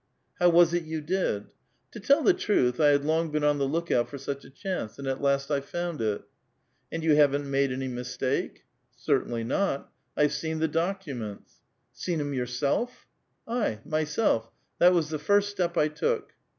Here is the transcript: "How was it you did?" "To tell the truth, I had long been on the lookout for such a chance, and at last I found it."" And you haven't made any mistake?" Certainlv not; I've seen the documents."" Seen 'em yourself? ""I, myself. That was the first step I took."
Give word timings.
"How 0.39 0.49
was 0.49 0.73
it 0.73 0.85
you 0.85 0.99
did?" 0.99 1.51
"To 1.91 1.99
tell 1.99 2.23
the 2.23 2.33
truth, 2.33 2.79
I 2.79 2.87
had 2.87 3.05
long 3.05 3.29
been 3.29 3.43
on 3.43 3.59
the 3.59 3.67
lookout 3.67 4.09
for 4.09 4.17
such 4.17 4.43
a 4.43 4.49
chance, 4.49 4.97
and 4.97 5.07
at 5.07 5.21
last 5.21 5.51
I 5.51 5.61
found 5.61 6.01
it."" 6.01 6.23
And 6.91 7.03
you 7.03 7.15
haven't 7.15 7.47
made 7.47 7.71
any 7.71 7.87
mistake?" 7.87 8.65
Certainlv 8.99 9.45
not; 9.45 9.91
I've 10.17 10.33
seen 10.33 10.57
the 10.57 10.67
documents."" 10.67 11.57
Seen 11.93 12.19
'em 12.19 12.33
yourself? 12.33 13.05
""I, 13.47 13.81
myself. 13.85 14.49
That 14.79 14.93
was 14.93 15.09
the 15.11 15.19
first 15.19 15.51
step 15.51 15.77
I 15.77 15.87
took." 15.89 16.33